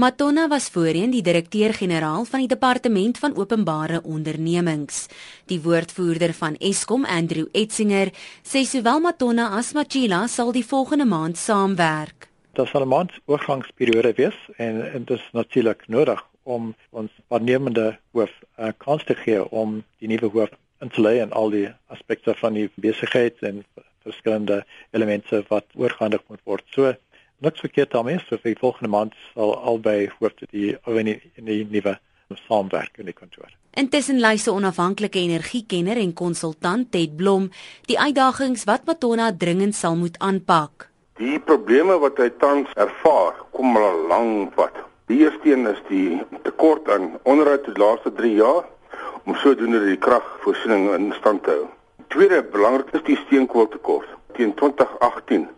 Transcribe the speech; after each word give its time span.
Matonna 0.00 0.48
was 0.48 0.70
voorheen 0.72 1.10
die 1.12 1.20
direkteur-generaal 1.22 2.22
van 2.24 2.40
die 2.40 2.48
Departement 2.48 3.18
van 3.18 3.34
Openbare 3.36 3.98
Ondernemings. 4.02 5.08
Die 5.44 5.58
woordvoerder 5.60 6.32
van 6.32 6.56
Eskom, 6.56 7.04
Andrew 7.04 7.50
Etzinger, 7.52 8.08
sê 8.40 8.62
sowel 8.64 9.02
Matonna 9.04 9.50
as 9.58 9.74
Machila 9.76 10.22
sal 10.26 10.54
die 10.56 10.64
volgende 10.64 11.04
maand 11.04 11.36
saamwerk. 11.36 12.30
Dit 12.56 12.72
sal 12.72 12.86
'n 12.86 12.88
maand 12.88 13.12
oorgangsperiode 13.26 14.12
wees 14.16 14.38
en, 14.56 14.80
en 14.92 15.04
dit 15.04 15.18
is 15.18 15.28
natuurlik 15.32 15.84
nodig 15.88 16.24
om 16.42 16.74
ons 16.90 17.10
waarnemende 17.28 17.98
hoof 18.12 18.32
'n 18.32 18.64
uh, 18.64 18.72
kans 18.78 19.04
te 19.04 19.14
gee 19.14 19.44
om 19.50 19.84
die 19.98 20.08
nuwe 20.08 20.32
hoof 20.32 20.50
in 20.80 20.88
te 20.88 21.00
lê 21.00 21.20
en 21.20 21.30
al 21.32 21.50
die 21.50 21.68
aspekte 21.86 22.34
van 22.34 22.52
die 22.52 22.70
besigheid 22.74 23.36
en 23.42 23.64
verskillende 24.02 24.64
elemente 24.90 25.44
wat 25.48 25.66
oorgehandig 25.74 26.22
moet 26.28 26.40
word. 26.44 26.64
So 26.70 26.94
niks 27.40 27.60
verkeerd 27.60 27.90
daarmee, 27.90 28.20
so 28.28 28.38
vir 28.42 28.56
volgende 28.60 28.90
maand 28.92 29.16
sal 29.32 29.56
albei 29.72 30.10
hoofde 30.18 30.46
die 30.50 30.76
in 30.86 31.10
die, 31.10 31.18
in 31.40 31.48
die 31.48 31.64
nuwe 31.70 31.96
saamwerk 32.46 32.98
in 32.98 33.08
die 33.10 33.16
kantoor. 33.16 33.50
Intussen 33.78 34.20
luister 34.20 34.54
onafhanklike 34.54 35.18
energiekenner 35.18 35.98
en 35.98 36.12
konsultant 36.14 36.90
Ted 36.92 37.16
Blom 37.16 37.50
die 37.90 37.98
uitdagings 37.98 38.64
wat 38.70 38.86
Matona 38.86 39.30
dringend 39.32 39.74
sal 39.74 39.96
moet 39.96 40.18
aanpak. 40.18 40.88
Die 41.20 41.38
probleme 41.38 41.98
wat 42.00 42.18
hy 42.18 42.30
tans 42.40 42.70
ervaar, 42.80 43.34
kom 43.52 43.76
al 43.76 44.06
lank 44.08 44.54
pad. 44.56 44.78
Die 45.10 45.20
eerste 45.24 45.52
een 45.52 45.66
is 45.68 45.80
die 45.88 46.20
tekort 46.46 46.88
aan 46.88 47.12
onderhoud 47.28 47.66
die 47.66 47.76
laaste 47.76 48.12
3 48.14 48.32
jaar 48.38 48.64
om 49.26 49.36
sodoende 49.42 49.82
die 49.84 49.98
kragvoorsiening 50.00 50.88
in 50.94 51.10
stand 51.18 51.44
te 51.44 51.56
hou. 51.58 51.66
Tweede 52.14 52.40
belangrik 52.52 52.94
is 52.96 53.04
die 53.06 53.18
steenkooltekort. 53.26 54.08
Teen 54.38 54.54
2018 54.58 55.49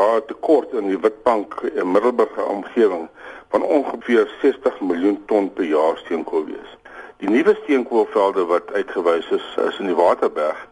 'n 0.00 0.26
tekort 0.26 0.72
in 0.72 0.88
die 0.88 1.00
Witbank 1.00 1.54
en 1.74 1.90
Middelburg 1.90 2.46
omgewing 2.46 3.08
van 3.50 3.62
ongeveer 3.62 4.28
60 4.40 4.80
miljoen 4.80 5.22
ton 5.26 5.52
per 5.52 5.64
jaar 5.64 5.96
steenkool 5.96 6.44
wees. 6.44 6.76
Die 7.16 7.28
nuwe 7.28 7.58
steenkoolvelde 7.62 8.44
wat 8.44 8.72
uitgewys 8.72 9.30
is, 9.30 9.56
is 9.68 9.78
in 9.78 9.86
die 9.86 9.94
Waterberg 9.94 10.68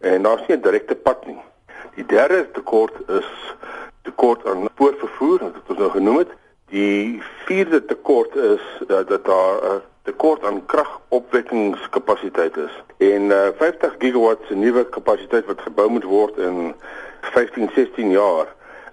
en 0.00 0.22
daar's 0.22 0.46
nie 0.46 0.56
'n 0.56 0.62
direkte 0.62 0.94
pad 0.94 1.26
nie. 1.26 1.42
Die 1.94 2.06
derde 2.06 2.50
tekort 2.50 2.94
is 3.08 3.54
tekort 4.02 4.46
aan 4.46 4.68
spoorvervoer, 4.74 5.38
wat 5.38 5.68
ons 5.68 5.78
nou 5.78 5.90
genoem 5.90 6.18
het. 6.18 6.28
Die 6.68 7.22
vierde 7.44 7.84
tekort 7.84 8.36
is 8.36 8.62
dat, 8.86 9.08
dat 9.08 9.24
daar 9.24 9.54
'n 9.74 9.82
tekort 10.02 10.44
aan 10.44 10.66
kragopwekkingskapasiteit 10.66 12.56
is. 12.56 12.82
En 12.96 13.22
uh, 13.22 13.48
50 13.56 13.94
gigawatts 13.98 14.46
se 14.46 14.54
nuwe 14.54 14.88
kapasiteit 14.88 15.46
wat 15.46 15.60
gebou 15.60 15.88
moet 15.90 16.04
word 16.04 16.36
in 16.36 16.74
15, 17.20 17.70
16 17.74 18.10
jaar 18.10 18.46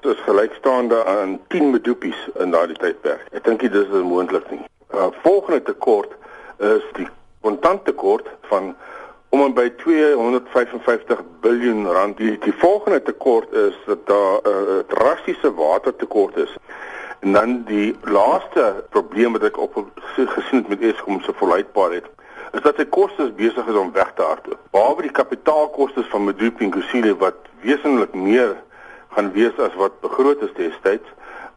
is 0.06 0.22
gelykstaande 0.26 1.06
aan 1.06 1.40
10 1.48 1.70
medupies 1.70 2.30
in 2.40 2.52
daardie 2.52 2.78
tydperk. 2.78 3.26
Ek 3.32 3.44
dink 3.44 3.60
dit 3.60 3.74
is 3.74 3.90
onmoontlik 3.90 4.50
nie. 4.52 4.62
Uh, 4.94 5.08
volgende 5.24 5.62
tekort 5.62 6.14
is 6.58 6.86
die 6.98 7.08
kontanttekort 7.42 8.28
van 8.50 8.76
om 9.32 9.42
en 9.46 9.54
by 9.56 9.70
255 9.80 11.22
miljard 11.42 11.94
rand. 11.96 12.18
Die, 12.18 12.38
die 12.44 12.54
volgende 12.60 13.02
tekort 13.02 13.54
is 13.54 13.78
dat 13.86 14.08
daar 14.08 14.42
'n 14.44 14.50
uh, 14.50 14.80
drastiese 14.88 15.54
watertekort 15.54 16.38
is. 16.38 16.56
En 17.20 17.32
dan 17.34 17.64
die 17.64 17.96
laaste 18.02 18.84
probleem 18.90 19.32
wat 19.32 19.44
ek 19.44 19.58
op 19.58 19.86
gesien 20.16 20.60
het 20.60 20.68
met 20.68 20.82
Eskom 20.82 21.22
se 21.22 21.34
volhoubaarheid 21.34 22.10
is 22.52 22.62
dat 22.62 22.76
sy 22.76 22.86
kostes 22.86 23.32
besig 23.36 23.68
is 23.68 23.78
om 23.80 23.92
weg 23.96 24.12
te 24.16 24.22
hardloop. 24.22 24.60
Behalwe 24.76 25.02
die 25.02 25.12
kapitaalkoste 25.12 26.04
van 26.04 26.24
Medupi 26.24 26.66
en 26.66 26.74
Kusile 26.76 27.16
wat 27.16 27.48
wesentlik 27.64 28.14
meer 28.14 28.56
gaan 29.16 29.32
wees 29.36 29.58
as 29.60 29.76
wat 29.80 30.00
begroot 30.02 30.42
is 30.42 30.54
destyds, 30.58 31.08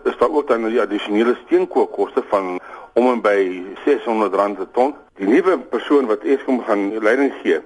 is 0.05 0.17
daar 0.19 0.31
ook 0.31 0.49
dan 0.49 0.67
die 0.69 0.81
addisionele 0.81 1.37
steenkoolkoste 1.45 2.23
van 2.29 2.59
om 2.95 3.11
en 3.11 3.23
by 3.23 3.39
R600 3.85 4.35
per 4.59 4.71
ton. 4.73 4.95
Die 5.19 5.29
nuwe 5.29 5.59
persoon 5.71 6.07
wat 6.11 6.27
Eskom 6.27 6.61
gaan 6.67 6.91
leiding 7.03 7.33
gee, 7.43 7.61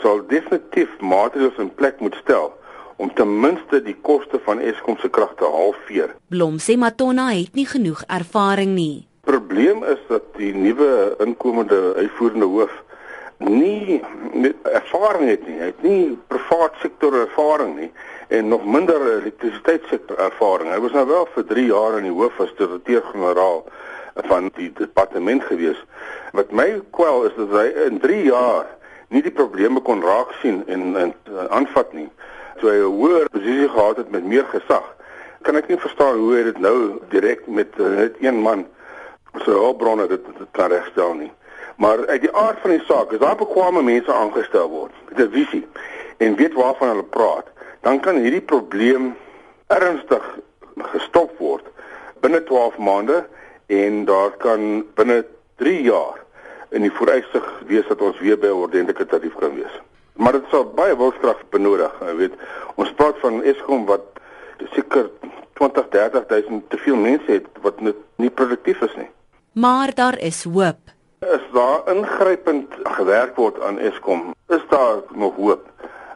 sal 0.00 0.22
definitief 0.28 0.92
maatreëls 1.00 1.58
in 1.60 1.72
plek 1.74 2.00
moet 2.00 2.16
stel 2.20 2.52
om 3.00 3.08
ten 3.16 3.30
minste 3.40 3.80
die 3.80 3.96
koste 4.04 4.40
van 4.44 4.60
Eskom 4.60 4.98
se 5.00 5.08
krag 5.08 5.32
te 5.40 5.48
halveer. 5.48 6.12
Blom 6.28 6.58
sê 6.60 6.76
Matonna 6.76 7.30
het 7.32 7.56
nie 7.56 7.64
genoeg 7.68 8.02
ervaring 8.12 8.74
nie. 8.76 9.06
Probleem 9.24 9.84
is 9.88 10.00
dat 10.08 10.26
die 10.36 10.52
nuwe 10.56 11.16
inkomende 11.24 11.94
uitvoerende 11.96 12.48
hoof 12.48 12.74
nie 13.46 14.00
ervaring 14.68 15.28
het 15.30 15.46
nie. 15.48 15.58
Hy 15.58 15.68
het 15.70 15.82
nie 15.82 16.18
privaat 16.32 16.76
sektor 16.82 17.14
ervaring 17.22 17.76
nie 17.78 17.90
en 18.28 18.48
nog 18.48 18.64
minder 18.64 19.00
elektrisiteitssektor 19.00 20.18
ervaring. 20.18 20.70
Hy 20.70 20.80
was 20.80 20.92
nou 20.94 21.06
wel 21.08 21.26
vir 21.34 21.46
3 21.54 21.66
jaar 21.66 21.96
in 21.98 22.06
die 22.06 22.14
hoof 22.14 22.40
as 22.40 22.52
direkteur-generaal 22.58 23.64
van 24.28 24.50
die 24.54 24.68
departement 24.78 25.44
gewees. 25.48 25.80
Wat 26.36 26.52
my 26.52 26.68
kwel 26.94 27.24
is 27.30 27.34
dat 27.38 27.56
hy 27.56 27.66
in 27.88 27.98
3 28.02 28.22
jaar 28.28 28.68
nie 29.10 29.22
die 29.22 29.34
probleme 29.34 29.80
kon 29.82 30.04
raak 30.04 30.30
sien 30.42 30.62
en 30.70 30.94
en 30.96 31.14
aanvat 31.48 31.92
nie 31.92 32.10
toe 32.60 32.70
hy 32.70 32.78
'n 32.84 32.96
hoër 33.00 33.28
posisie 33.32 33.68
gehad 33.68 33.96
het 33.96 34.10
met 34.10 34.24
meer 34.24 34.44
gesag, 34.52 34.84
kan 35.42 35.56
ek 35.56 35.68
nie 35.68 35.80
verstaan 35.80 36.18
hoe 36.20 36.34
hy 36.36 36.42
dit 36.42 36.58
nou 36.60 37.00
direk 37.08 37.46
met 37.46 37.72
uh, 37.78 37.88
net 37.96 38.16
een 38.20 38.40
man 38.44 38.66
so 39.44 39.50
hulpbronne 39.50 40.06
dit, 40.06 40.24
dit 40.38 40.48
kan 40.52 40.68
regstel 40.70 41.14
nie. 41.14 41.32
Maar 41.80 42.06
uit 42.06 42.20
die 42.20 42.32
aard 42.36 42.58
van 42.60 42.74
die 42.74 42.82
saak, 42.84 43.12
as 43.12 43.22
daar 43.22 43.38
bekwame 43.40 43.80
mense 43.82 44.12
aangestel 44.12 44.68
word 44.68 44.92
met 45.08 45.20
'n 45.24 45.32
visie 45.32 45.66
en 46.16 46.36
weet 46.36 46.52
waarvan 46.52 46.88
hulle 46.88 47.08
praat, 47.16 47.46
dan 47.80 48.00
kan 48.00 48.16
hierdie 48.20 48.44
probleem 48.52 49.14
ernstig 49.66 50.24
gestop 50.92 51.38
word 51.38 51.64
binne 52.20 52.42
12 52.44 52.76
maande 52.76 53.24
en 53.66 54.04
daar 54.04 54.30
kan 54.30 54.84
binne 54.94 55.24
3 55.56 55.82
jaar 55.82 56.20
in 56.70 56.82
die 56.82 56.92
vooruitsig 56.92 57.48
wees 57.66 57.88
dat 57.88 58.00
ons 58.00 58.18
weer 58.18 58.38
by 58.38 58.46
'n 58.46 58.62
ordentlike 58.66 59.06
tarief 59.06 59.34
kan 59.34 59.54
wees. 59.54 59.80
Maar 60.12 60.32
dit 60.32 60.44
sal 60.50 60.64
baie 60.64 60.96
wilskrag 60.96 61.40
benodig, 61.48 61.92
jy 62.00 62.16
weet. 62.16 62.34
Ons 62.74 62.92
praat 62.92 63.16
van 63.18 63.42
Eskom 63.42 63.86
wat 63.86 64.04
seker 64.72 65.10
20, 65.54 65.88
30000 65.88 66.70
te 66.70 66.76
veel 66.76 66.96
mense 66.96 67.32
het 67.32 67.46
wat 67.60 67.80
net 67.80 67.96
nie 68.16 68.30
produktief 68.30 68.80
is 68.80 68.96
nie. 68.96 69.10
Maar 69.52 69.94
daar 69.94 70.18
is 70.18 70.44
hoop. 70.44 70.99
As 71.20 71.42
daar 71.52 71.82
ingrypend 71.92 72.72
gewerk 72.82 73.36
word 73.36 73.58
aan 73.60 73.78
Eskom, 73.78 74.34
is 74.48 74.62
daar 74.68 75.02
nog 75.12 75.34
hoop. 75.36 75.66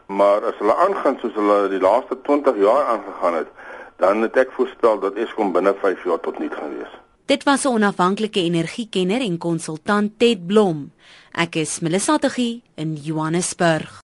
Maar 0.06 0.47
as 0.48 0.56
hulle 0.59 0.76
aangaan 0.87 1.19
soos 1.20 1.34
hulle 1.37 1.69
die 1.69 1.81
laaste 1.81 2.16
20 2.25 2.56
jaar 2.56 2.87
aangegaan 2.94 3.37
het, 3.37 3.50
dan 4.00 4.25
het 4.25 4.38
ek 4.41 4.54
voorstel 4.56 4.97
dat 5.03 5.20
Eskom 5.20 5.53
binne 5.53 5.75
5 5.82 6.06
jaar 6.09 6.22
tot 6.25 6.38
nul 6.41 6.48
gaan 6.56 6.72
wees. 6.78 6.94
Dit 7.28 7.44
was 7.44 7.64
'n 7.64 7.76
onafhanklike 7.76 8.41
energiekenner 8.41 9.20
en 9.20 9.38
konsultant 9.38 10.19
Ted 10.19 10.47
Blom. 10.47 10.93
Ek 11.32 11.54
is 11.54 11.81
Melissa 11.81 12.16
Tuggie 12.19 12.62
in 12.75 12.97
Johannesburg. 12.97 14.03